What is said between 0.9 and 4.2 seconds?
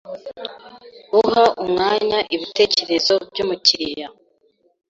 Guha umwanya ibitekerezo by’umukiriya